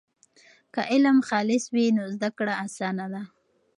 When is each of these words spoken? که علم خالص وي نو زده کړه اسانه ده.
که 0.73 0.81
علم 0.93 1.17
خالص 1.27 1.63
وي 1.73 1.85
نو 1.97 2.03
زده 2.15 2.29
کړه 2.37 2.53
اسانه 2.65 3.05
ده. 3.13 3.21